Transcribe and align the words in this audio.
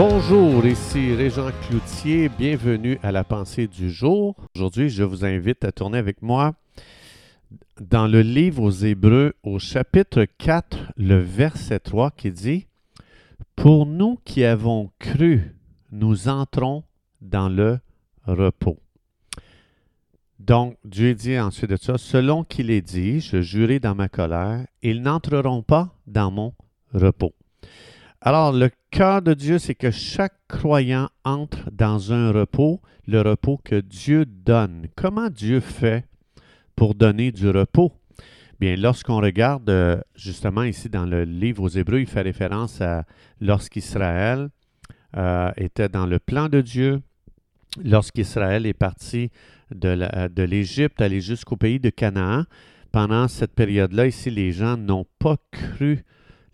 Bonjour, 0.00 0.64
ici 0.64 1.12
Régent 1.12 1.50
Cloutier, 1.66 2.28
bienvenue 2.28 3.00
à 3.02 3.10
la 3.10 3.24
pensée 3.24 3.66
du 3.66 3.90
jour. 3.90 4.36
Aujourd'hui, 4.54 4.90
je 4.90 5.02
vous 5.02 5.24
invite 5.24 5.64
à 5.64 5.72
tourner 5.72 5.98
avec 5.98 6.22
moi 6.22 6.54
dans 7.80 8.06
le 8.06 8.20
livre 8.20 8.62
aux 8.62 8.70
Hébreux 8.70 9.34
au 9.42 9.58
chapitre 9.58 10.24
4, 10.38 10.92
le 10.98 11.18
verset 11.18 11.80
3 11.80 12.12
qui 12.12 12.30
dit 12.30 12.68
Pour 13.56 13.86
nous 13.86 14.20
qui 14.24 14.44
avons 14.44 14.92
cru, 15.00 15.56
nous 15.90 16.28
entrons 16.28 16.84
dans 17.20 17.48
le 17.48 17.80
repos. 18.24 18.78
Donc, 20.38 20.76
Dieu 20.84 21.12
dit 21.16 21.36
ensuite 21.40 21.70
de 21.70 21.76
ça, 21.76 21.98
selon 21.98 22.44
qu'il 22.44 22.70
est 22.70 22.82
dit, 22.82 23.18
je 23.18 23.40
jurai 23.40 23.80
dans 23.80 23.96
ma 23.96 24.08
colère, 24.08 24.64
ils 24.80 25.02
n'entreront 25.02 25.62
pas 25.62 25.92
dans 26.06 26.30
mon 26.30 26.54
repos. 26.94 27.34
Alors, 28.20 28.50
le 28.52 28.68
cœur 28.90 29.22
de 29.22 29.32
Dieu, 29.32 29.58
c'est 29.58 29.76
que 29.76 29.92
chaque 29.92 30.34
croyant 30.48 31.08
entre 31.24 31.70
dans 31.70 32.12
un 32.12 32.32
repos, 32.32 32.80
le 33.06 33.20
repos 33.20 33.60
que 33.62 33.76
Dieu 33.80 34.26
donne. 34.26 34.88
Comment 34.96 35.30
Dieu 35.30 35.60
fait 35.60 36.04
pour 36.74 36.96
donner 36.96 37.30
du 37.30 37.48
repos? 37.48 37.92
Bien, 38.58 38.74
lorsqu'on 38.74 39.20
regarde 39.20 39.70
euh, 39.70 40.00
justement 40.16 40.64
ici 40.64 40.88
dans 40.88 41.06
le 41.06 41.22
livre 41.22 41.62
aux 41.62 41.68
Hébreux, 41.68 42.00
il 42.00 42.08
fait 42.08 42.22
référence 42.22 42.80
à 42.80 43.04
lorsqu'Israël 43.40 44.48
euh, 45.16 45.52
était 45.56 45.88
dans 45.88 46.06
le 46.06 46.18
plan 46.18 46.48
de 46.48 46.60
Dieu, 46.60 47.00
lorsqu'Israël 47.84 48.66
est 48.66 48.74
parti 48.74 49.30
de 49.70 50.42
l'Égypte, 50.42 51.00
aller 51.00 51.20
jusqu'au 51.20 51.56
pays 51.56 51.78
de 51.78 51.90
Canaan. 51.90 52.46
Pendant 52.90 53.28
cette 53.28 53.54
période-là, 53.54 54.08
ici, 54.08 54.28
les 54.28 54.50
gens 54.50 54.76
n'ont 54.76 55.06
pas 55.20 55.36
cru 55.52 56.04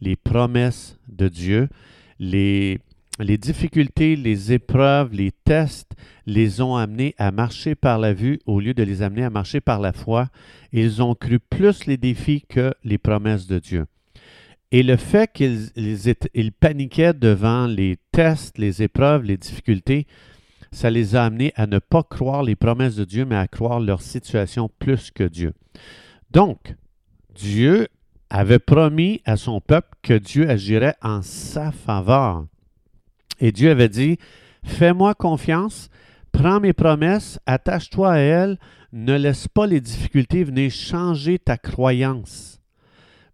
les 0.04 0.16
promesses 0.16 0.98
de 1.08 1.28
Dieu. 1.28 1.68
Les, 2.18 2.78
les 3.18 3.38
difficultés, 3.38 4.16
les 4.16 4.52
épreuves, 4.52 5.12
les 5.12 5.32
tests 5.44 5.92
les 6.26 6.60
ont 6.60 6.76
amenés 6.76 7.14
à 7.18 7.32
marcher 7.32 7.74
par 7.74 7.98
la 7.98 8.12
vue 8.12 8.38
au 8.46 8.60
lieu 8.60 8.74
de 8.74 8.82
les 8.82 9.02
amener 9.02 9.24
à 9.24 9.30
marcher 9.30 9.60
par 9.60 9.80
la 9.80 9.92
foi. 9.92 10.28
Ils 10.72 11.02
ont 11.02 11.14
cru 11.14 11.38
plus 11.38 11.86
les 11.86 11.96
défis 11.96 12.44
que 12.48 12.74
les 12.84 12.98
promesses 12.98 13.46
de 13.46 13.58
Dieu. 13.58 13.86
Et 14.72 14.82
le 14.82 14.96
fait 14.96 15.30
qu'ils 15.32 15.70
ils, 15.76 16.52
paniquaient 16.52 17.14
devant 17.14 17.66
les 17.66 17.96
tests, 18.12 18.58
les 18.58 18.82
épreuves, 18.82 19.22
les 19.22 19.36
difficultés, 19.36 20.06
ça 20.72 20.90
les 20.90 21.14
a 21.14 21.24
amenés 21.24 21.52
à 21.54 21.66
ne 21.66 21.78
pas 21.78 22.02
croire 22.02 22.42
les 22.42 22.56
promesses 22.56 22.96
de 22.96 23.04
Dieu, 23.04 23.24
mais 23.24 23.36
à 23.36 23.46
croire 23.46 23.78
leur 23.78 24.02
situation 24.02 24.68
plus 24.80 25.12
que 25.12 25.22
Dieu. 25.22 25.52
Donc, 26.32 26.74
Dieu 27.36 27.86
avait 28.30 28.58
promis 28.58 29.20
à 29.24 29.36
son 29.36 29.60
peuple 29.60 29.88
que 30.02 30.14
Dieu 30.14 30.48
agirait 30.48 30.96
en 31.02 31.22
sa 31.22 31.72
faveur. 31.72 32.46
Et 33.40 33.52
Dieu 33.52 33.70
avait 33.70 33.88
dit, 33.88 34.18
Fais-moi 34.64 35.14
confiance, 35.14 35.90
prends 36.32 36.60
mes 36.60 36.72
promesses, 36.72 37.38
attache-toi 37.46 38.12
à 38.12 38.18
elles, 38.18 38.58
ne 38.92 39.16
laisse 39.16 39.48
pas 39.48 39.66
les 39.66 39.80
difficultés 39.80 40.44
venir 40.44 40.70
changer 40.70 41.38
ta 41.38 41.58
croyance. 41.58 42.60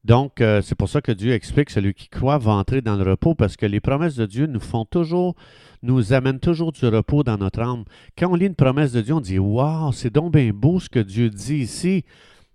Donc, 0.05 0.41
euh, 0.41 0.62
c'est 0.62 0.74
pour 0.74 0.88
ça 0.88 1.02
que 1.02 1.12
Dieu 1.12 1.32
explique 1.32 1.66
que 1.66 1.72
celui 1.72 1.92
qui 1.92 2.08
croit 2.08 2.38
va 2.38 2.52
entrer 2.52 2.80
dans 2.80 2.97
le 2.97 3.02
repos, 3.02 3.34
parce 3.34 3.56
que 3.56 3.66
les 3.66 3.80
promesses 3.80 4.16
de 4.16 4.25
Dieu 4.25 4.47
nous 4.47 4.60
font 4.60 4.86
toujours, 4.86 5.36
nous 5.82 6.12
amènent 6.14 6.41
toujours 6.41 6.72
du 6.72 6.86
repos 6.86 7.22
dans 7.22 7.36
notre 7.36 7.60
âme. 7.60 7.84
Quand 8.19 8.30
on 8.30 8.34
lit 8.34 8.47
une 8.47 8.54
promesse 8.54 8.92
de 8.92 9.02
Dieu, 9.02 9.14
on 9.14 9.20
dit 9.20 9.38
Waouh, 9.38 9.92
c'est 9.92 10.12
donc 10.12 10.32
bien 10.32 10.50
beau 10.54 10.80
ce 10.80 10.88
que 10.88 11.00
Dieu 11.00 11.28
dit 11.28 11.56
ici. 11.56 12.04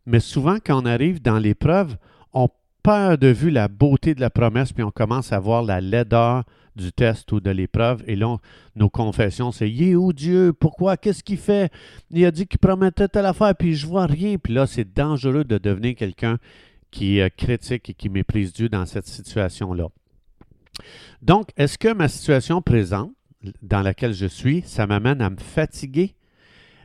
Mais 0.07 0.19
souvent, 0.19 0.57
quand 0.63 0.81
on 0.81 0.85
arrive 0.85 1.21
dans 1.21 1.37
l'épreuve, 1.37 1.97
on 2.35 2.49
perd 2.83 3.19
de 3.19 3.29
vue 3.29 3.49
la 3.49 3.67
beauté 3.67 4.13
de 4.13 4.21
la 4.21 4.29
promesse, 4.29 4.71
puis 4.71 4.83
on 4.83 4.91
commence 4.91 5.33
à 5.33 5.39
voir 5.39 5.63
la 5.63 5.81
laideur 5.81 6.43
du 6.75 6.91
test 6.91 7.31
ou 7.31 7.39
de 7.39 7.49
l'épreuve. 7.49 8.03
Et 8.05 8.15
là, 8.15 8.37
nos 8.75 8.89
confessions, 8.89 9.51
c'est 9.51 9.69
Il 9.69 9.81
est 9.81 9.95
où 9.95 10.13
Dieu 10.13 10.53
Pourquoi? 10.53 10.97
Qu'est-ce 10.97 11.23
qu'il 11.23 11.37
fait? 11.37 11.71
Il 12.11 12.23
a 12.25 12.31
dit 12.31 12.45
qu'il 12.45 12.59
promettait 12.59 13.07
telle 13.07 13.25
affaire, 13.25 13.55
puis 13.55 13.73
je 13.73 13.87
vois 13.87 14.05
rien. 14.05 14.37
Puis 14.37 14.53
là, 14.53 14.67
c'est 14.67 14.93
dangereux 14.93 15.45
de 15.45 15.57
devenir 15.57 15.95
quelqu'un 15.95 16.37
qui 16.91 17.19
critique 17.37 17.89
et 17.89 17.93
qui 17.93 18.09
méprise 18.09 18.53
Dieu 18.53 18.69
dans 18.69 18.85
cette 18.85 19.07
situation-là. 19.07 19.87
Donc, 21.21 21.49
est-ce 21.57 21.77
que 21.77 21.93
ma 21.93 22.07
situation 22.07 22.61
présente, 22.61 23.11
dans 23.61 23.81
laquelle 23.81 24.13
je 24.13 24.25
suis, 24.25 24.61
ça 24.65 24.85
m'amène 24.85 25.21
à 25.21 25.29
me 25.29 25.37
fatiguer? 25.37 26.15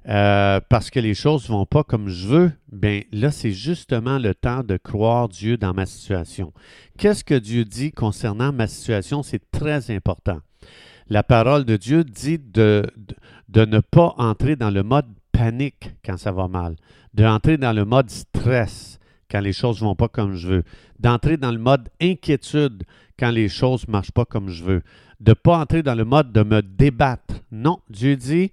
Euh, 0.09 0.61
parce 0.69 0.91
que 0.91 1.01
les 1.01 1.15
choses 1.15 1.49
ne 1.49 1.55
vont 1.55 1.67
pas 1.67 1.85
comme 1.85 2.09
je 2.09 2.27
veux? 2.27 2.53
Bien, 2.73 3.03
là, 3.13 3.31
c'est 3.31 3.53
justement 3.53 4.19
le 4.19 4.35
temps 4.35 4.63
de 4.63 4.77
croire 4.77 5.29
Dieu 5.29 5.57
dans 5.57 5.75
ma 5.75 5.87
situation. 5.87 6.53
Qu'est-ce 6.99 7.25
que 7.25 7.35
Dieu 7.35 7.65
dit 7.65 7.93
concernant 7.93 8.53
ma 8.53 8.67
situation? 8.67 9.23
C'est 9.23 9.51
très 9.51 9.91
important. 9.91 10.41
La 11.09 11.23
parole 11.23 11.65
de 11.65 11.77
Dieu 11.77 12.05
dit 12.05 12.39
de, 12.39 12.83
de, 12.97 13.17
de 13.49 13.65
ne 13.65 13.81
pas 13.81 14.15
entrer 14.17 14.57
dans 14.57 14.71
le 14.71 14.83
mode 14.83 15.07
panique 15.33 15.91
quand 16.05 16.17
ça 16.17 16.33
va 16.33 16.49
mal, 16.49 16.77
d'entrer 17.15 17.57
dans 17.57 17.73
le 17.73 17.85
mode 17.85 18.11
stress 18.11 18.99
quand 19.31 19.41
les 19.41 19.53
choses 19.53 19.81
ne 19.81 19.87
vont 19.87 19.95
pas 19.95 20.09
comme 20.09 20.35
je 20.35 20.49
veux, 20.49 20.63
d'entrer 20.99 21.37
dans 21.37 21.51
le 21.51 21.59
mode 21.59 21.89
inquiétude 22.01 22.85
quand 23.19 23.31
les 23.31 23.49
choses 23.49 23.87
ne 23.87 23.93
marchent 23.93 24.13
pas 24.13 24.25
comme 24.25 24.49
je 24.49 24.65
veux, 24.65 24.83
de 25.21 25.31
ne 25.31 25.35
pas 25.35 25.59
entrer 25.59 25.83
dans 25.83 25.95
le 25.95 26.05
mode 26.05 26.33
de 26.33 26.43
me 26.43 26.63
débattre. 26.63 27.35
Non, 27.53 27.81
Dieu 27.89 28.17
dit 28.17 28.51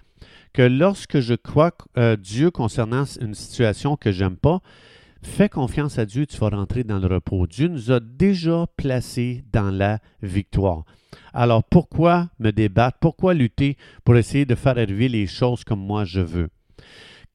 que 0.57 0.63
lorsque 0.63 1.19
je 1.19 1.35
crois 1.35 1.71
euh, 1.99 2.15
Dieu 2.15 2.49
concernant 2.49 3.03
une 3.21 3.35
situation 3.35 3.95
que 3.95 4.11
j'aime 4.11 4.37
pas, 4.37 4.59
fais 5.21 5.49
confiance 5.49 5.99
à 5.99 6.07
Dieu, 6.07 6.25
tu 6.25 6.35
vas 6.37 6.49
rentrer 6.49 6.83
dans 6.83 6.97
le 6.97 7.05
repos. 7.05 7.45
Dieu 7.45 7.67
nous 7.67 7.91
a 7.91 7.99
déjà 7.99 8.65
placés 8.75 9.43
dans 9.53 9.69
la 9.69 9.99
victoire. 10.23 10.83
Alors 11.31 11.63
pourquoi 11.63 12.29
me 12.39 12.49
débattre? 12.49 12.97
Pourquoi 12.99 13.35
lutter 13.35 13.77
pour 14.03 14.15
essayer 14.15 14.45
de 14.45 14.55
faire 14.55 14.79
arriver 14.79 15.09
les 15.09 15.27
choses 15.27 15.63
comme 15.63 15.85
moi 15.85 16.05
je 16.05 16.21
veux? 16.21 16.49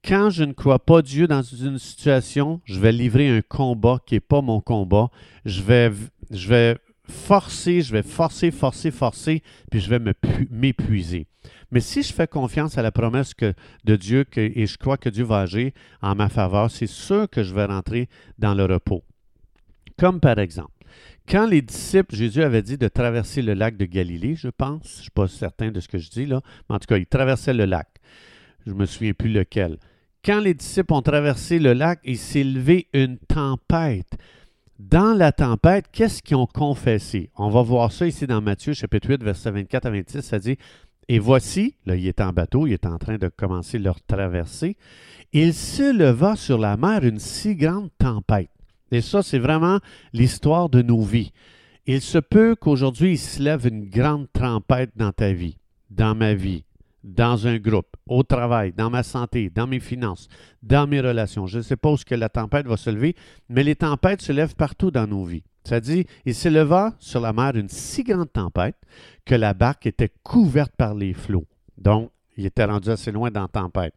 quand 0.04 0.30
je 0.30 0.42
ne 0.42 0.52
crois 0.52 0.80
pas 0.80 1.00
Dieu 1.00 1.28
dans 1.28 1.42
une 1.42 1.78
situation, 1.78 2.60
je 2.64 2.80
vais 2.80 2.90
livrer 2.90 3.28
un 3.28 3.40
combat 3.40 4.00
qui 4.04 4.14
n'est 4.14 4.20
pas 4.20 4.40
mon 4.40 4.60
combat. 4.60 5.10
Je 5.44 5.62
vais, 5.62 5.92
je 6.32 6.48
vais 6.48 6.76
forcer, 7.08 7.80
je 7.82 7.92
vais 7.92 8.02
forcer, 8.02 8.50
forcer, 8.50 8.90
forcer, 8.90 9.42
puis 9.70 9.80
je 9.80 9.90
vais 9.90 10.14
m'épuiser. 10.50 11.26
Mais 11.70 11.80
si 11.80 12.02
je 12.02 12.12
fais 12.12 12.26
confiance 12.26 12.78
à 12.78 12.82
la 12.82 12.92
promesse 12.92 13.32
de 13.84 13.96
Dieu 13.96 14.24
et 14.36 14.66
je 14.66 14.78
crois 14.78 14.96
que 14.96 15.08
Dieu 15.08 15.24
va 15.24 15.40
agir 15.40 15.72
en 16.00 16.14
ma 16.14 16.28
faveur, 16.28 16.70
c'est 16.70 16.86
sûr 16.86 17.28
que 17.28 17.42
je 17.42 17.54
vais 17.54 17.64
rentrer 17.64 18.08
dans 18.38 18.54
le 18.54 18.64
repos. 18.64 19.02
Comme 19.98 20.20
par 20.20 20.38
exemple, 20.38 20.72
quand 21.28 21.46
les 21.46 21.62
disciples, 21.62 22.14
Jésus 22.14 22.42
avait 22.42 22.62
dit 22.62 22.76
de 22.76 22.88
traverser 22.88 23.42
le 23.42 23.54
lac 23.54 23.76
de 23.76 23.84
Galilée, 23.84 24.34
je 24.34 24.48
pense, 24.48 24.82
je 24.84 24.96
ne 24.96 25.02
suis 25.02 25.10
pas 25.10 25.28
certain 25.28 25.70
de 25.70 25.80
ce 25.80 25.88
que 25.88 25.98
je 25.98 26.10
dis 26.10 26.26
là, 26.26 26.40
mais 26.68 26.76
en 26.76 26.78
tout 26.78 26.86
cas, 26.86 26.98
ils 26.98 27.06
traversaient 27.06 27.54
le 27.54 27.64
lac. 27.64 27.88
Je 28.66 28.72
ne 28.72 28.76
me 28.76 28.86
souviens 28.86 29.12
plus 29.12 29.30
lequel. 29.30 29.78
Quand 30.24 30.40
les 30.40 30.54
disciples 30.54 30.92
ont 30.92 31.02
traversé 31.02 31.58
le 31.58 31.72
lac, 31.72 32.00
il 32.04 32.18
s'est 32.18 32.44
levé 32.44 32.88
une 32.92 33.18
tempête. 33.18 34.16
Dans 34.90 35.16
la 35.16 35.30
tempête, 35.30 35.86
qu'est-ce 35.92 36.22
qu'ils 36.22 36.36
ont 36.36 36.46
confessé? 36.46 37.30
On 37.36 37.50
va 37.50 37.62
voir 37.62 37.92
ça 37.92 38.04
ici 38.04 38.26
dans 38.26 38.42
Matthieu 38.42 38.72
chapitre 38.72 39.10
8, 39.10 39.22
verset 39.22 39.52
24 39.52 39.86
à 39.86 39.90
26. 39.90 40.22
Ça 40.22 40.40
dit, 40.40 40.56
Et 41.08 41.20
voici, 41.20 41.76
là 41.86 41.94
il 41.94 42.04
est 42.06 42.20
en 42.20 42.32
bateau, 42.32 42.66
il 42.66 42.72
est 42.72 42.84
en 42.84 42.98
train 42.98 43.16
de 43.16 43.28
commencer 43.28 43.78
leur 43.78 44.02
traversée, 44.02 44.76
il 45.32 45.54
se 45.54 45.96
leva 45.96 46.34
sur 46.34 46.58
la 46.58 46.76
mer 46.76 47.04
une 47.04 47.20
si 47.20 47.54
grande 47.54 47.90
tempête. 47.96 48.50
Et 48.90 49.02
ça, 49.02 49.22
c'est 49.22 49.38
vraiment 49.38 49.78
l'histoire 50.12 50.68
de 50.68 50.82
nos 50.82 51.00
vies. 51.00 51.30
Il 51.86 52.00
se 52.00 52.18
peut 52.18 52.56
qu'aujourd'hui, 52.56 53.12
il 53.12 53.18
se 53.18 53.40
lève 53.40 53.68
une 53.68 53.88
grande 53.88 54.26
tempête 54.32 54.90
dans 54.96 55.12
ta 55.12 55.32
vie, 55.32 55.58
dans 55.90 56.16
ma 56.16 56.34
vie, 56.34 56.64
dans 57.04 57.46
un 57.46 57.58
groupe, 57.58 57.96
au 58.06 58.22
travail, 58.22 58.72
dans 58.72 58.90
ma 58.90 59.02
santé, 59.02 59.50
dans 59.50 59.66
mes 59.66 59.80
finances, 59.80 60.28
dans 60.62 60.86
mes 60.86 61.00
relations. 61.00 61.46
Je 61.46 61.58
ne 61.58 61.62
sais 61.62 61.76
pas 61.76 61.90
où 61.90 61.96
que 61.96 62.14
la 62.14 62.28
tempête 62.28 62.66
va 62.66 62.76
se 62.76 62.90
lever, 62.90 63.16
mais 63.48 63.64
les 63.64 63.74
tempêtes 63.74 64.22
se 64.22 64.32
lèvent 64.32 64.54
partout 64.54 64.90
dans 64.90 65.06
nos 65.06 65.24
vies. 65.24 65.42
Ça 65.64 65.80
dit, 65.80 66.06
il 66.24 66.34
s'éleva 66.34 66.94
sur 66.98 67.20
la 67.20 67.32
mer 67.32 67.56
une 67.56 67.68
si 67.68 68.02
grande 68.02 68.32
tempête 68.32 68.76
que 69.24 69.34
la 69.34 69.54
barque 69.54 69.86
était 69.86 70.12
couverte 70.22 70.72
par 70.76 70.94
les 70.94 71.14
flots. 71.14 71.46
Donc, 71.78 72.10
il 72.36 72.46
était 72.46 72.64
rendu 72.64 72.90
assez 72.90 73.12
loin 73.12 73.30
dans 73.30 73.42
la 73.42 73.48
tempête. 73.48 73.94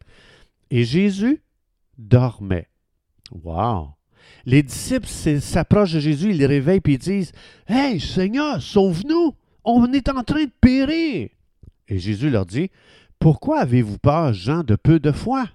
Et 0.70 0.84
Jésus 0.84 1.42
dormait. 1.98 2.70
Wow! 3.32 3.90
Les 4.46 4.64
disciples 4.64 5.08
s'approchent 5.08 5.94
de 5.94 6.00
Jésus, 6.00 6.32
ils 6.32 6.40
le 6.40 6.46
réveillent 6.48 6.82
et 6.86 6.92
ils 6.92 6.98
disent 6.98 7.32
Hey 7.68 8.00
Seigneur, 8.00 8.62
sauve-nous! 8.62 9.36
On 9.64 9.92
est 9.94 10.10
en 10.10 10.24
train 10.24 10.46
de 10.46 10.52
périr! 10.62 11.30
Et 11.88 12.00
Jésus 12.00 12.30
leur 12.30 12.46
dit, 12.46 12.70
Pourquoi 13.20 13.60
avez-vous 13.60 13.98
peur, 13.98 14.34
gens 14.34 14.64
de 14.64 14.76
peu 14.76 15.00
de 15.00 15.12
foi? 15.12 15.46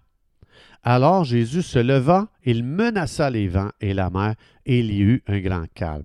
Alors 0.83 1.25
Jésus 1.25 1.63
se 1.63 1.79
leva, 1.79 2.29
il 2.45 2.65
menaça 2.65 3.29
les 3.29 3.49
vents 3.49 3.71
et 3.81 3.93
la 3.93 4.11
mer, 4.11 4.35
et 4.65 4.81
il 4.81 4.93
y 4.93 5.01
eut 5.01 5.23
un 5.27 5.41
grand 5.41 5.67
calme. 5.75 6.05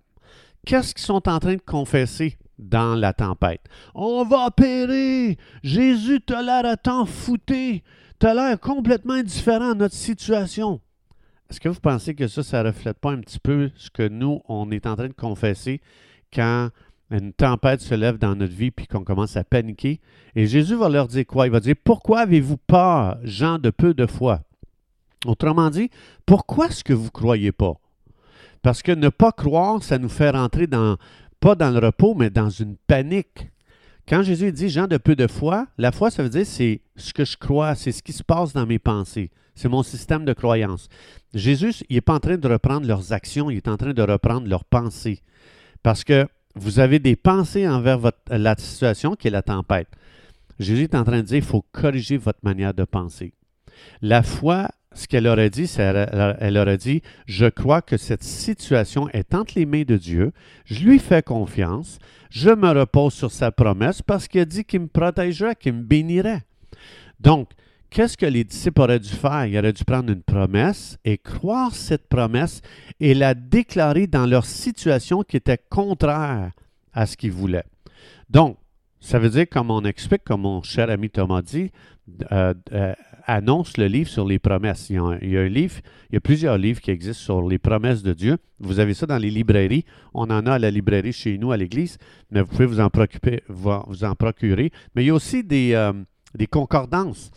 Qu'est-ce 0.66 0.94
qu'ils 0.94 1.06
sont 1.06 1.30
en 1.30 1.40
train 1.40 1.56
de 1.56 1.62
confesser 1.62 2.38
dans 2.58 2.96
la 2.96 3.14
tempête? 3.14 3.62
On 3.94 4.26
va 4.26 4.52
périr! 4.52 5.36
Jésus 5.64 6.22
t'a 6.22 6.42
l'air 6.42 6.66
à 6.66 6.76
t'en 6.76 7.06
fouter! 7.06 7.84
T'as 8.18 8.34
l'air 8.34 8.60
complètement 8.60 9.14
indifférent 9.14 9.72
à 9.72 9.76
notre 9.76 9.96
situation. 9.96 10.82
Est-ce 11.50 11.60
que 11.60 11.70
vous 11.70 11.80
pensez 11.80 12.16
que 12.16 12.28
ça, 12.28 12.44
ça 12.44 12.64
ne 12.64 12.70
reflète 12.70 12.98
pas 12.98 13.12
un 13.12 13.20
petit 13.20 13.40
peu 13.40 13.70
ce 13.76 13.90
que 13.90 14.08
nous, 14.08 14.42
on 14.48 14.72
est 14.72 14.88
en 14.88 14.96
train 14.96 15.08
de 15.08 15.14
confesser 15.14 15.82
quand 16.34 16.70
une 17.12 17.34
tempête 17.34 17.82
se 17.82 17.94
lève 17.94 18.18
dans 18.18 18.36
notre 18.36 18.54
vie 18.54 18.72
puis 18.72 18.88
qu'on 18.88 19.04
commence 19.04 19.38
à 19.38 19.44
paniquer. 19.44 20.00
Et 20.36 20.48
Jésus 20.48 20.76
va 20.76 20.90
leur 20.90 21.08
dire 21.08 21.26
quoi? 21.26 21.48
Il 21.48 21.52
va 21.52 21.60
dire, 21.60 21.76
pourquoi 21.84 22.22
avez-vous 22.22 22.58
peur, 22.58 23.18
gens 23.24 23.60
de 23.60 23.70
peu 23.70 23.94
de 23.94 24.06
foi? 24.06 24.42
Autrement 25.26 25.70
dit, 25.70 25.90
pourquoi 26.26 26.68
est-ce 26.68 26.84
que 26.84 26.94
vous 26.94 27.06
ne 27.06 27.10
croyez 27.10 27.52
pas? 27.52 27.74
Parce 28.62 28.82
que 28.82 28.92
ne 28.92 29.10
pas 29.10 29.32
croire, 29.32 29.84
ça 29.84 29.98
nous 29.98 30.10
fait 30.10 30.32
rentrer 30.32 30.68
dans, 30.68 30.98
pas 31.40 31.56
dans 31.56 31.70
le 31.70 31.80
repos, 31.80 32.16
mais 32.16 32.30
dans 32.30 32.50
une 32.50 32.76
panique. 32.88 33.52
Quand 34.08 34.22
Jésus 34.22 34.52
dit 34.52 34.70
gens 34.70 34.88
de 34.88 34.98
peu 34.98 35.16
de 35.16 35.28
foi, 35.28 35.68
la 35.78 35.92
foi, 35.92 36.12
ça 36.12 36.24
veut 36.24 36.30
dire 36.30 36.46
c'est 36.46 36.82
ce 36.96 37.14
que 37.14 37.26
je 37.26 37.38
crois, 37.38 37.76
c'est 37.76 37.92
ce 37.92 38.04
qui 38.04 38.14
se 38.14 38.24
passe 38.24 38.54
dans 38.54 38.66
mes 38.66 38.80
pensées. 38.80 39.32
C'est 39.56 39.70
mon 39.70 39.84
système 39.84 40.26
de 40.26 40.34
croyance. 40.34 40.90
Jésus, 41.34 41.84
il 41.90 41.96
n'est 41.96 42.02
pas 42.02 42.16
en 42.16 42.20
train 42.20 42.38
de 42.38 42.48
reprendre 42.48 42.88
leurs 42.88 43.14
actions, 43.14 43.50
il 43.50 43.58
est 43.58 43.68
en 43.68 43.78
train 43.78 43.94
de 43.94 44.02
reprendre 44.02 44.48
leurs 44.48 44.66
pensées. 44.66 45.22
Parce 45.82 46.04
que 46.04 46.28
vous 46.56 46.80
avez 46.80 47.00
des 47.00 47.16
pensées 47.16 47.68
envers 47.68 48.00
la 48.30 48.56
situation 48.58 49.16
qui 49.16 49.28
est 49.28 49.32
la 49.32 49.42
tempête. 49.42 49.90
Jésus 50.60 50.84
est 50.84 50.96
en 50.96 51.04
train 51.04 51.18
de 51.18 51.24
dire, 51.24 51.38
il 51.38 51.44
faut 51.44 51.66
corriger 51.72 52.18
votre 52.18 52.40
manière 52.44 52.74
de 52.74 52.86
penser. 52.86 53.34
La 54.02 54.24
foi, 54.24 54.70
ce 54.94 55.08
qu'elle 55.08 55.28
aurait 55.28 55.50
dit, 55.50 55.68
c'est 55.68 55.84
elle 56.40 56.58
aurait 56.58 56.78
dit, 56.78 57.02
je 57.26 57.46
crois 57.48 57.82
que 57.82 57.98
cette 57.98 58.24
situation 58.24 59.10
est 59.10 59.36
entre 59.36 59.54
les 59.58 59.66
mains 59.66 59.84
de 59.84 59.98
Dieu, 59.98 60.32
je 60.64 60.86
lui 60.86 61.00
fais 61.00 61.22
confiance, 61.22 62.00
je 62.30 62.50
me 62.50 62.70
repose 62.70 63.14
sur 63.14 63.32
sa 63.32 63.52
promesse 63.52 64.02
parce 64.02 64.30
qu'il 64.30 64.42
a 64.42 64.46
dit 64.46 64.64
qu'il 64.64 64.82
me 64.82 64.88
protégerait, 64.88 65.56
qu'il 65.56 65.74
me 65.74 65.84
bénirait. 65.84 66.44
Donc, 67.20 67.50
qu'est-ce 67.96 68.18
que 68.18 68.26
les 68.26 68.44
disciples 68.44 68.82
auraient 68.82 69.00
dû 69.00 69.10
faire? 69.10 69.46
Ils 69.46 69.58
auraient 69.58 69.72
dû 69.72 69.86
prendre 69.86 70.12
une 70.12 70.22
promesse 70.22 70.98
et 71.06 71.18
croire 71.18 71.74
cette 71.74 72.10
promesse 72.10 72.62
et 73.00 73.14
la 73.14 73.34
déclarer 73.34 74.06
dans 74.06 74.26
leur 74.26 74.46
situation 74.46 75.24
qui 75.24 75.38
était 75.38 75.58
contraire 75.70 76.52
à 76.92 77.06
ce 77.06 77.16
qu'ils 77.16 77.32
voulaient. 77.32 77.64
Donc, 78.30 78.58
ça 79.00 79.18
veut 79.18 79.30
dire, 79.30 79.46
comme 79.50 79.72
on 79.72 79.86
explique, 79.86 80.26
comme 80.26 80.42
mon 80.42 80.62
cher 80.62 80.90
ami 80.90 81.10
Thomas 81.10 81.42
dit, 81.42 81.72
euh, 82.34 82.54
euh, 82.74 82.94
annonce 83.28 83.78
le 83.78 83.86
livre 83.88 84.10
sur 84.10 84.28
les 84.28 84.40
promesses. 84.40 84.90
Il 84.90 84.96
y, 84.96 85.00
a 85.00 85.04
un, 85.04 85.48
livre, 85.48 85.76
il 86.10 86.16
y 86.16 86.18
a 86.18 86.22
plusieurs 86.22 86.58
livres 86.58 86.82
qui 86.82 86.92
existent 86.92 87.24
sur 87.24 87.48
les 87.48 87.60
promesses 87.60 88.04
de 88.04 88.12
Dieu. 88.12 88.38
Vous 88.60 88.80
avez 88.80 88.94
ça 88.94 89.06
dans 89.06 89.18
les 89.18 89.32
librairies. 89.32 89.86
On 90.14 90.24
en 90.24 90.46
a 90.48 90.56
à 90.56 90.60
la 90.60 90.70
librairie 90.70 91.14
chez 91.14 91.38
nous, 91.38 91.54
à 91.54 91.58
l'église, 91.58 91.98
mais 92.30 92.42
vous 92.42 92.48
pouvez 92.48 92.66
vous 92.66 92.82
en, 92.82 94.16
procurer. 94.16 94.72
Mais 94.96 95.04
il 95.04 95.08
y 95.08 95.12
a 95.12 95.14
aussi 95.14 95.46
des, 95.46 95.74
euh, 95.74 95.94
des 96.34 96.48
concordances. 96.48 97.32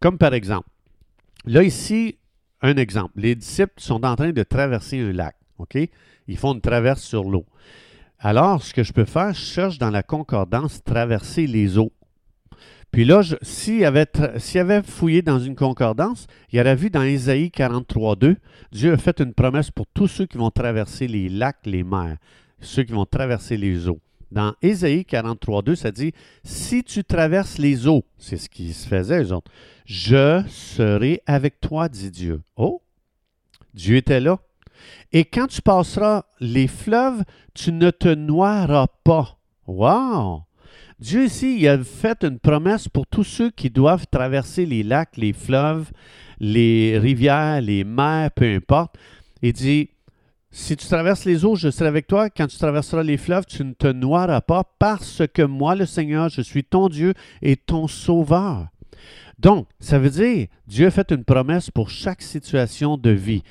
Comme 0.00 0.18
par 0.18 0.34
exemple, 0.34 0.68
là 1.44 1.62
ici, 1.62 2.16
un 2.62 2.76
exemple. 2.76 3.12
Les 3.16 3.34
disciples 3.34 3.72
sont 3.78 4.04
en 4.04 4.16
train 4.16 4.32
de 4.32 4.42
traverser 4.42 4.98
un 5.00 5.12
lac. 5.12 5.36
OK? 5.58 5.78
Ils 6.26 6.36
font 6.36 6.54
une 6.54 6.60
traverse 6.60 7.02
sur 7.02 7.24
l'eau. 7.24 7.46
Alors, 8.18 8.62
ce 8.62 8.74
que 8.74 8.82
je 8.82 8.92
peux 8.92 9.04
faire, 9.04 9.32
je 9.32 9.40
cherche 9.40 9.78
dans 9.78 9.90
la 9.90 10.02
concordance 10.02 10.82
traverser 10.84 11.46
les 11.46 11.78
eaux. 11.78 11.92
Puis 12.90 13.04
là, 13.04 13.22
s'il 13.42 13.84
avait, 13.84 14.06
avait, 14.56 14.82
fouillé 14.82 15.22
dans 15.22 15.38
une 15.38 15.54
concordance, 15.54 16.26
il 16.52 16.60
aurait 16.60 16.74
vu 16.74 16.90
dans 16.90 17.02
Ésaïe 17.02 17.50
43.2, 17.54 18.36
Dieu 18.72 18.92
a 18.92 18.96
fait 18.96 19.20
une 19.20 19.32
promesse 19.32 19.70
pour 19.70 19.86
tous 19.86 20.08
ceux 20.08 20.26
qui 20.26 20.38
vont 20.38 20.50
traverser 20.50 21.06
les 21.06 21.28
lacs, 21.28 21.64
les 21.66 21.84
mers, 21.84 22.16
ceux 22.60 22.82
qui 22.82 22.92
vont 22.92 23.06
traverser 23.06 23.56
les 23.56 23.88
eaux. 23.88 24.00
Dans 24.30 24.54
Ésaïe 24.62 25.04
43.2, 25.08 25.74
ça 25.74 25.90
dit 25.90 26.12
Si 26.44 26.84
tu 26.84 27.02
traverses 27.04 27.58
les 27.58 27.88
eaux, 27.88 28.04
c'est 28.16 28.36
ce 28.36 28.48
qui 28.48 28.72
se 28.72 28.86
faisait, 28.86 29.24
eux 29.24 29.32
autres, 29.32 29.50
je 29.86 30.42
serai 30.48 31.22
avec 31.26 31.60
toi, 31.60 31.88
dit 31.88 32.10
Dieu. 32.10 32.42
Oh, 32.56 32.82
Dieu 33.74 33.96
était 33.96 34.20
là. 34.20 34.38
Et 35.12 35.24
quand 35.24 35.48
tu 35.48 35.62
passeras 35.62 36.24
les 36.38 36.68
fleuves, 36.68 37.24
tu 37.54 37.72
ne 37.72 37.90
te 37.90 38.08
noieras 38.08 38.86
pas. 39.04 39.38
Wow! 39.66 40.42
Dieu 41.00 41.24
ici, 41.24 41.66
a 41.66 41.82
fait 41.82 42.24
une 42.24 42.38
promesse 42.38 42.88
pour 42.88 43.06
tous 43.06 43.24
ceux 43.24 43.50
qui 43.50 43.70
doivent 43.70 44.06
traverser 44.10 44.66
les 44.66 44.82
lacs, 44.82 45.16
les 45.16 45.32
fleuves, 45.32 45.90
les 46.38 46.98
rivières, 46.98 47.60
les 47.60 47.84
mers, 47.84 48.30
peu 48.30 48.44
importe. 48.44 48.96
Il 49.42 49.54
dit, 49.54 49.88
si 50.52 50.76
tu 50.76 50.86
traverses 50.86 51.24
les 51.24 51.44
eaux, 51.44 51.54
je 51.54 51.70
serai 51.70 51.88
avec 51.88 52.06
toi. 52.06 52.28
Quand 52.28 52.46
tu 52.46 52.58
traverseras 52.58 53.02
les 53.02 53.16
fleuves, 53.16 53.46
tu 53.46 53.64
ne 53.64 53.72
te 53.72 53.86
noieras 53.86 54.40
pas 54.40 54.64
parce 54.78 55.22
que 55.32 55.42
moi, 55.42 55.76
le 55.76 55.86
Seigneur, 55.86 56.28
je 56.28 56.42
suis 56.42 56.64
ton 56.64 56.88
Dieu 56.88 57.14
et 57.40 57.56
ton 57.56 57.86
Sauveur. 57.86 58.68
Donc, 59.38 59.68
ça 59.78 59.98
veut 59.98 60.10
dire, 60.10 60.48
Dieu 60.66 60.88
a 60.88 60.90
fait 60.90 61.12
une 61.12 61.24
promesse 61.24 61.70
pour 61.70 61.88
chaque 61.88 62.20
situation 62.20 62.96
de 62.98 63.10
vie. 63.10 63.42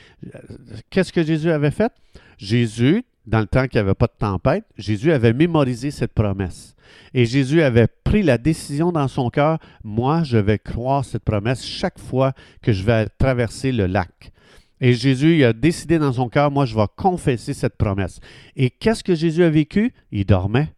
Qu'est-ce 0.90 1.12
que 1.12 1.24
Jésus 1.24 1.50
avait 1.50 1.72
fait? 1.72 1.92
Jésus, 2.38 3.04
dans 3.26 3.40
le 3.40 3.48
temps 3.48 3.68
qu'il 3.68 3.82
n'y 3.82 3.88
avait 3.88 3.96
pas 3.96 4.08
de 4.08 4.18
tempête, 4.20 4.66
Jésus 4.78 5.12
avait 5.12 5.34
mémorisé 5.34 5.92
cette 5.92 6.14
promesse. 6.14 6.76
Et 7.14 7.26
Jésus 7.26 7.62
avait 7.62 7.88
pris 7.88 8.24
la 8.24 8.38
décision 8.38 8.92
dans 8.92 9.08
son 9.08 9.30
cœur, 9.30 9.58
moi, 9.84 10.24
je 10.24 10.38
vais 10.38 10.60
croire 10.60 11.06
cette 11.06 11.24
promesse 11.24 11.64
chaque 11.64 12.00
fois 12.00 12.34
que 12.62 12.72
je 12.72 12.84
vais 12.84 13.08
traverser 13.18 13.72
le 13.72 13.88
lac. 13.88 14.32
Et 14.82 14.94
Jésus 14.94 15.44
a 15.44 15.54
décidé 15.54 16.00
dans 16.00 16.14
son 16.14 16.30
cœur, 16.30 16.52
moi 16.52 16.66
je 16.66 16.76
vais 16.76 16.86
confesser 16.96 17.54
cette 17.54 17.78
promesse. 17.78 18.20
Et 18.56 18.70
qu'est-ce 18.70 19.04
que 19.04 19.16
Jésus 19.16 19.44
a 19.44 19.50
vécu? 19.50 19.94
Il 20.12 20.26
dormait. 20.26 20.74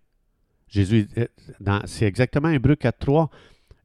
Jésus, 0.67 1.07
euh, 1.17 1.79
c'est 1.85 2.05
exactement 2.05 2.49
Hébreu 2.49 2.73
4.3. 2.73 3.29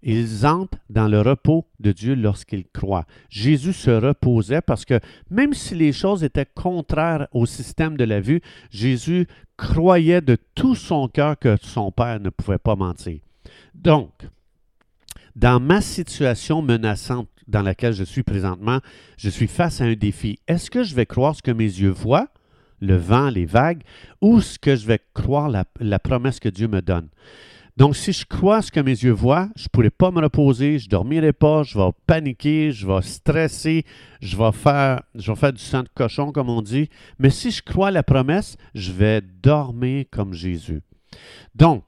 Ils 0.02 0.46
entrent 0.46 0.78
dans 0.88 1.08
le 1.08 1.20
repos 1.20 1.66
de 1.80 1.90
Dieu 1.90 2.14
lorsqu'ils 2.14 2.68
croient. 2.68 3.06
Jésus 3.28 3.72
se 3.72 3.90
reposait 3.90 4.60
parce 4.60 4.84
que 4.84 5.00
même 5.30 5.52
si 5.52 5.74
les 5.74 5.92
choses 5.92 6.22
étaient 6.22 6.46
contraires 6.46 7.26
au 7.32 7.44
système 7.44 7.96
de 7.96 8.04
la 8.04 8.20
vue, 8.20 8.40
Jésus 8.70 9.26
croyait 9.56 10.20
de 10.20 10.36
tout 10.54 10.76
son 10.76 11.08
cœur 11.08 11.38
que 11.38 11.56
son 11.60 11.90
Père 11.90 12.20
ne 12.20 12.30
pouvait 12.30 12.58
pas 12.58 12.76
mentir. 12.76 13.18
Donc, 13.74 14.12
dans 15.34 15.60
ma 15.60 15.80
situation 15.80 16.62
menaçante 16.62 17.28
dans 17.48 17.62
laquelle 17.62 17.92
je 17.92 18.04
suis 18.04 18.22
présentement, 18.22 18.80
je 19.16 19.28
suis 19.28 19.46
face 19.46 19.80
à 19.80 19.84
un 19.84 19.94
défi. 19.94 20.38
Est-ce 20.48 20.70
que 20.70 20.82
je 20.82 20.94
vais 20.94 21.06
croire 21.06 21.34
ce 21.34 21.42
que 21.42 21.50
mes 21.50 21.64
yeux 21.64 21.90
voient, 21.90 22.28
le 22.80 22.96
vent, 22.96 23.30
les 23.30 23.46
vagues, 23.46 23.82
ou 24.20 24.40
ce 24.40 24.58
que 24.58 24.76
je 24.76 24.86
vais 24.86 25.00
croire 25.14 25.48
la, 25.48 25.98
promesse 25.98 26.40
que 26.40 26.48
Dieu 26.48 26.68
me 26.68 26.82
donne? 26.82 27.08
Donc, 27.76 27.94
si 27.94 28.12
je 28.12 28.24
crois 28.24 28.62
ce 28.62 28.72
que 28.72 28.80
mes 28.80 28.92
yeux 28.92 29.12
voient, 29.12 29.50
je 29.54 29.64
ne 29.64 29.68
pourrai 29.68 29.90
pas 29.90 30.10
me 30.10 30.22
reposer, 30.22 30.78
je 30.78 30.86
ne 30.86 30.90
dormirai 30.90 31.34
pas, 31.34 31.62
je 31.62 31.78
vais 31.78 31.90
paniquer, 32.06 32.72
je 32.72 32.86
vais 32.86 33.02
stresser, 33.02 33.84
je 34.22 34.34
vais, 34.34 34.52
faire, 34.52 35.02
je 35.14 35.30
vais 35.30 35.36
faire 35.36 35.52
du 35.52 35.62
sang 35.62 35.82
de 35.82 35.88
cochon, 35.94 36.32
comme 36.32 36.48
on 36.48 36.62
dit. 36.62 36.88
Mais 37.18 37.28
si 37.28 37.50
je 37.50 37.62
crois 37.62 37.90
la 37.90 38.02
promesse, 38.02 38.56
je 38.74 38.92
vais 38.92 39.20
dormir 39.20 40.06
comme 40.10 40.32
Jésus. 40.32 40.80
Donc, 41.54 41.84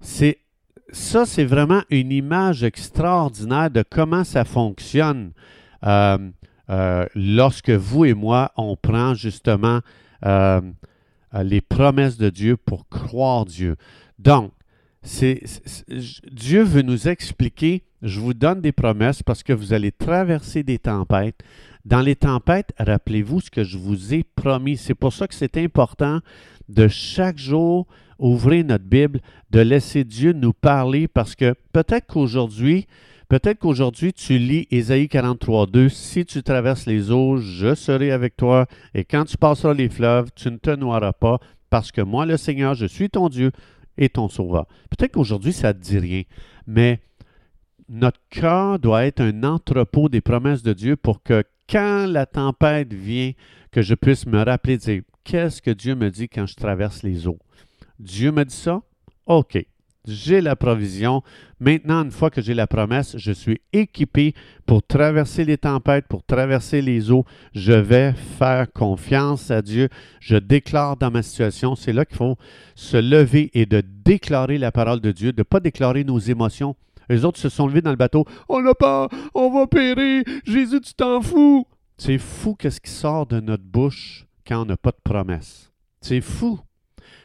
c'est 0.00 0.38
ça, 0.90 1.26
c'est 1.26 1.44
vraiment 1.44 1.82
une 1.90 2.12
image 2.12 2.62
extraordinaire 2.64 3.70
de 3.70 3.84
comment 3.88 4.24
ça 4.24 4.44
fonctionne 4.44 5.32
euh, 5.84 6.18
euh, 6.70 7.06
lorsque 7.14 7.70
vous 7.70 8.04
et 8.04 8.14
moi, 8.14 8.52
on 8.56 8.76
prend 8.76 9.14
justement 9.14 9.80
euh, 10.24 10.60
les 11.34 11.60
promesses 11.60 12.16
de 12.16 12.30
Dieu 12.30 12.56
pour 12.56 12.88
croire 12.88 13.44
Dieu. 13.44 13.76
Donc, 14.18 14.52
Dieu 15.02 16.62
veut 16.62 16.82
nous 16.82 17.08
expliquer, 17.08 17.84
je 18.02 18.20
vous 18.20 18.34
donne 18.34 18.60
des 18.60 18.72
promesses 18.72 19.22
parce 19.22 19.42
que 19.42 19.52
vous 19.52 19.72
allez 19.72 19.92
traverser 19.92 20.62
des 20.62 20.78
tempêtes. 20.78 21.42
Dans 21.84 22.00
les 22.00 22.16
tempêtes, 22.16 22.72
rappelez-vous 22.78 23.40
ce 23.40 23.50
que 23.50 23.64
je 23.64 23.78
vous 23.78 24.12
ai 24.12 24.24
promis. 24.24 24.76
C'est 24.76 24.94
pour 24.94 25.12
ça 25.12 25.26
que 25.26 25.34
c'est 25.34 25.56
important 25.56 26.20
de 26.68 26.88
chaque 26.88 27.38
jour 27.38 27.86
ouvrir 28.18 28.64
notre 28.64 28.84
Bible, 28.84 29.20
de 29.50 29.60
laisser 29.60 30.04
Dieu 30.04 30.32
nous 30.32 30.52
parler 30.52 31.08
parce 31.08 31.34
que 31.34 31.54
peut-être 31.72 32.06
qu'aujourd'hui, 32.06 32.86
peut-être 33.28 33.60
qu'aujourd'hui 33.60 34.12
tu 34.12 34.38
lis 34.38 34.66
Ésaïe 34.70 35.08
43, 35.08 35.66
2, 35.66 35.88
si 35.88 36.24
tu 36.24 36.42
traverses 36.42 36.86
les 36.86 37.10
eaux, 37.10 37.38
je 37.38 37.74
serai 37.74 38.10
avec 38.10 38.36
toi 38.36 38.66
et 38.94 39.04
quand 39.04 39.24
tu 39.24 39.36
passeras 39.36 39.74
les 39.74 39.88
fleuves, 39.88 40.30
tu 40.34 40.50
ne 40.50 40.56
te 40.56 40.70
noieras 40.70 41.12
pas 41.12 41.38
parce 41.70 41.92
que 41.92 42.00
moi, 42.00 42.26
le 42.26 42.36
Seigneur, 42.36 42.74
je 42.74 42.86
suis 42.86 43.10
ton 43.10 43.28
Dieu 43.28 43.52
et 43.98 44.08
ton 44.08 44.28
Sauveur. 44.28 44.66
Peut-être 44.90 45.12
qu'aujourd'hui, 45.12 45.52
ça 45.52 45.74
ne 45.74 45.78
dit 45.78 45.98
rien, 45.98 46.22
mais 46.66 47.00
notre 47.88 48.20
cœur 48.30 48.78
doit 48.78 49.04
être 49.04 49.20
un 49.20 49.42
entrepôt 49.44 50.08
des 50.08 50.20
promesses 50.20 50.62
de 50.62 50.72
Dieu 50.72 50.96
pour 50.96 51.22
que 51.22 51.42
quand 51.68 52.06
la 52.06 52.24
tempête 52.24 52.92
vient, 52.94 53.32
que 53.70 53.82
je 53.82 53.94
puisse 53.94 54.26
me 54.26 54.42
rappeler, 54.42 54.78
dire, 54.78 55.02
qu'est-ce 55.24 55.60
que 55.60 55.70
Dieu 55.70 55.94
me 55.94 56.10
dit 56.10 56.28
quand 56.28 56.46
je 56.46 56.54
traverse 56.54 57.02
les 57.02 57.26
eaux? 57.26 57.38
Dieu 57.98 58.32
me 58.32 58.44
dit 58.44 58.54
ça? 58.54 58.82
OK. 59.26 59.58
J'ai 60.08 60.40
la 60.40 60.56
provision. 60.56 61.22
Maintenant, 61.60 62.02
une 62.02 62.10
fois 62.10 62.30
que 62.30 62.40
j'ai 62.40 62.54
la 62.54 62.66
promesse, 62.66 63.16
je 63.18 63.32
suis 63.32 63.60
équipé 63.72 64.34
pour 64.64 64.82
traverser 64.82 65.44
les 65.44 65.58
tempêtes, 65.58 66.06
pour 66.08 66.24
traverser 66.24 66.80
les 66.80 67.10
eaux. 67.10 67.24
Je 67.52 67.72
vais 67.72 68.14
faire 68.38 68.72
confiance 68.72 69.50
à 69.50 69.60
Dieu. 69.60 69.88
Je 70.20 70.36
déclare 70.36 70.96
dans 70.96 71.10
ma 71.10 71.22
situation. 71.22 71.74
C'est 71.74 71.92
là 71.92 72.04
qu'il 72.04 72.16
faut 72.16 72.36
se 72.74 72.96
lever 72.96 73.50
et 73.52 73.66
de 73.66 73.82
déclarer 74.04 74.56
la 74.56 74.72
parole 74.72 75.00
de 75.00 75.12
Dieu, 75.12 75.32
de 75.32 75.40
ne 75.40 75.44
pas 75.44 75.60
déclarer 75.60 76.04
nos 76.04 76.18
émotions. 76.18 76.74
Les 77.10 77.24
autres 77.24 77.38
se 77.38 77.48
sont 77.48 77.66
levés 77.66 77.82
dans 77.82 77.90
le 77.90 77.96
bateau. 77.96 78.24
On 78.48 78.62
n'a 78.62 78.74
pas, 78.74 79.08
on 79.34 79.50
va 79.50 79.66
périr. 79.66 80.24
Jésus, 80.44 80.80
tu 80.80 80.94
t'en 80.94 81.20
fous. 81.20 81.66
C'est 81.96 82.18
fou 82.18 82.54
qu'est-ce 82.54 82.80
qui 82.80 82.90
sort 82.90 83.26
de 83.26 83.40
notre 83.40 83.64
bouche 83.64 84.26
quand 84.46 84.62
on 84.62 84.64
n'a 84.64 84.76
pas 84.76 84.90
de 84.90 85.00
promesse. 85.02 85.70
C'est 86.00 86.20
fou. 86.20 86.60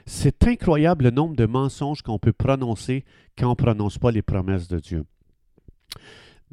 C'est 0.06 0.48
incroyable 0.48 1.06
le 1.06 1.12
nombre 1.12 1.36
de 1.36 1.46
mensonges 1.46 2.02
qu'on 2.02 2.20
peut 2.20 2.34
prononcer 2.34 3.06
quand 3.38 3.48
on 3.48 3.52
ne 3.52 3.56
prononce 3.56 3.98
pas 3.98 4.12
les 4.12 4.22
promesses 4.22 4.68
de 4.68 4.80
Dieu. 4.80 5.06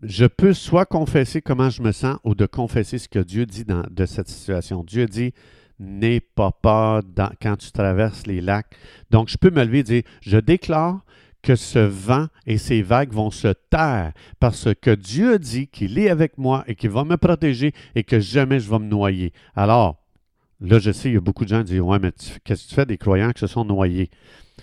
Je 0.03 0.25
peux 0.25 0.55
soit 0.55 0.87
confesser 0.87 1.43
comment 1.43 1.69
je 1.69 1.83
me 1.83 1.93
sens 1.93 2.17
ou 2.25 2.35
de 2.35 2.47
confesser 2.47 2.99
ce 2.99 3.09
que 3.09 3.19
Dieu 3.19 3.45
dit 3.45 3.65
de 3.65 4.07
cette 4.07 4.29
situation. 4.29 4.83
Dieu 4.83 5.07
dit, 5.07 5.35
n'aie 5.79 6.21
pas 6.21 6.53
peur 6.53 7.03
quand 7.43 7.57
tu 7.57 7.73
traverses 7.73 8.27
les 8.27 8.41
lacs. 8.41 8.77
Donc, 9.11 9.29
je 9.29 9.37
peux 9.37 9.51
me 9.51 9.65
lever 9.65 9.81
et 9.81 9.83
dire, 9.83 10.03
je 10.23 10.39
déclare 10.39 11.05
que 11.43 11.57
ce 11.57 11.79
vent 11.79 12.27
et 12.47 12.59
ces 12.59 12.83
vagues 12.83 13.13
vont 13.13 13.31
se 13.31 13.49
taire 13.49 14.13
parce 14.41 14.69
que 14.81 14.95
Dieu 14.95 15.39
dit 15.39 15.69
qu'il 15.69 15.99
est 15.99 16.11
avec 16.11 16.39
moi 16.39 16.65
et 16.67 16.75
qu'il 16.75 16.91
va 16.91 17.05
me 17.05 17.17
protéger 17.17 17.73
et 17.95 18.05
que 18.05 18.21
jamais 18.21 18.61
je 18.61 18.71
vais 18.71 18.79
me 18.79 18.87
noyer. 18.87 19.33
Alors, 19.55 20.00
là, 20.61 20.79
je 20.79 20.91
sais, 20.91 21.09
il 21.09 21.15
y 21.15 21.17
a 21.17 21.21
beaucoup 21.21 21.45
de 21.45 21.49
gens 21.49 21.61
qui 21.61 21.73
disent 21.73 21.81
Ouais, 21.81 21.99
mais 21.99 22.13
qu'est-ce 22.45 22.65
que 22.65 22.69
tu 22.69 22.75
fais 22.75 22.87
des 22.87 22.99
croyants 22.99 23.33
qui 23.33 23.41
se 23.41 23.47
sont 23.47 23.65
noyés? 23.65 24.11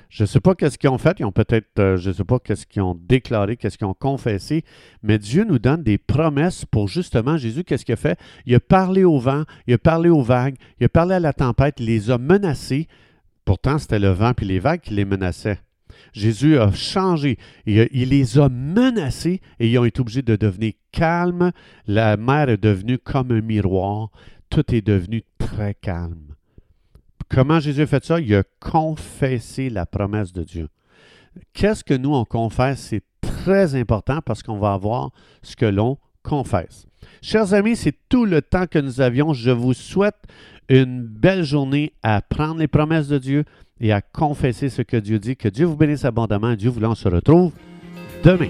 Je 0.10 0.24
ne 0.24 0.28
sais 0.28 0.40
pas 0.40 0.56
qu'est-ce 0.56 0.78
qu'ils 0.78 0.90
ont 0.90 0.98
fait. 0.98 1.20
Ils 1.20 1.26
ont 1.26 1.32
peut-être, 1.32 1.68
euh, 1.80 1.98
je 1.98 2.10
ne 2.10 2.14
sais 2.14 2.24
pas 2.24 2.40
qu'est-ce 2.40 2.66
qu'ils 2.66 2.82
ont 2.82 2.96
déclaré, 2.96 3.58
qu'est-ce 3.58 3.78
qu'ils 3.78 3.88
ont 3.88 3.94
confessé, 3.94 4.64
mais 5.04 5.18
Dieu 5.18 5.44
nous 5.44 5.60
donne 5.60 5.84
des 5.84 5.98
promesses 5.98 6.66
pour 6.66 6.88
justement 6.88 7.38
Jésus, 7.38 7.64
qu'est-ce 7.64 7.84
qu'il 7.84 7.94
a 7.94 7.98
fait? 7.98 8.20
Il 8.46 8.56
a 8.56 8.60
parlé 8.60 9.04
au 9.04 9.20
vent, 9.20 9.44
il 9.66 9.74
a 9.74 9.78
parlé 9.78 10.10
aux 10.10 10.22
vagues, 10.22 10.56
il 10.80 10.86
a 10.86 10.90
parlé 10.90 11.16
à 11.16 11.20
la 11.20 11.34
tempête, 11.34 11.76
il 11.80 11.88
les 11.88 12.12
a 12.12 12.18
menacés. 12.18 12.88
Pourtant, 13.44 13.78
c'était 13.78 14.00
le 14.00 14.10
vent 14.10 14.34
puis 14.34 14.46
les 14.46 14.60
vagues 14.60 14.82
qui 14.82 14.94
les 14.94 15.06
menaçaient. 15.06 15.60
Jésus 16.14 16.58
a 16.58 16.72
changé. 16.72 17.38
Il, 17.66 17.88
il, 17.92 18.10
les 18.10 18.38
a 18.38 18.50
menacés 18.50 19.42
et 19.60 19.70
ils 19.70 19.78
ont 19.78 19.86
été 19.86 20.00
obligés 20.02 20.22
de 20.22 20.36
devenir 20.36 20.74
calmes. 20.92 21.52
La 21.86 22.18
mer 22.18 22.50
est 22.50 22.62
devenue 22.62 22.98
comme 22.98 23.32
un 23.32 23.42
miroir. 23.42 24.10
Tout 24.50 24.74
est 24.74 24.82
devenu 24.82 25.24
très 25.38 25.74
calme. 25.74 26.36
Comment 27.30 27.60
Jésus 27.60 27.82
a 27.82 27.88
fait 27.88 28.06
ça? 28.06 28.20
Il 28.20 28.34
a 28.36 28.44
confessé 28.60 29.70
la 29.70 29.86
promesse 29.86 30.32
de 30.32 30.44
Dieu. 30.44 30.70
Qu'est-ce 31.54 31.84
que 31.84 31.94
nous, 31.94 32.14
on 32.14 32.26
confesse? 32.26 32.80
C'est 32.80 33.04
très 33.22 33.76
important 33.76 34.22
parce 34.26 34.42
qu'on 34.42 34.60
va 34.60 34.74
avoir 34.74 35.12
ce 35.42 35.56
que 35.56 35.66
l'on 35.66 35.98
confesse. 36.24 36.88
Chers 37.22 37.54
amis, 37.54 37.76
c'est 37.76 37.96
tout 38.10 38.26
le 38.26 38.42
temps 38.42 38.66
que 38.68 38.80
nous 38.80 39.02
avions. 39.02 39.34
Je 39.34 39.52
vous 39.52 39.74
souhaite 39.74 40.18
une 40.70 41.02
belle 41.02 41.44
journée 41.44 41.94
à 42.04 42.22
prendre 42.22 42.60
les 42.60 42.68
promesses 42.68 43.08
de 43.08 43.18
Dieu, 43.18 43.46
et 43.80 43.92
à 43.92 44.02
confesser 44.02 44.70
ce 44.70 44.82
que 44.82 44.98
Dieu 44.98 45.20
dit. 45.20 45.36
Que 45.36 45.50
Dieu 45.50 45.66
vous 45.66 45.78
bénisse 45.78 46.06
abondamment. 46.06 46.56
Dieu 46.56 46.70
voulant, 46.70 46.92
on 46.92 46.96
se 46.96 47.08
retrouve 47.08 47.54
demain. 48.24 48.50